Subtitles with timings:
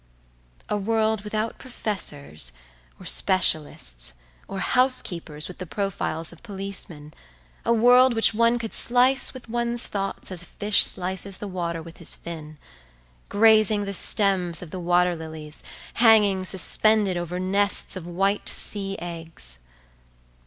[0.67, 2.53] A world without professors
[2.99, 4.15] or specialists
[4.47, 7.13] or house keepers with the profiles of policemen,
[7.63, 11.83] a world which one could slice with one's thought as a fish slices the water
[11.83, 12.57] with his fin,
[13.29, 19.59] grazing the stems of the water lilies, hanging suspended over nests of white sea eggs.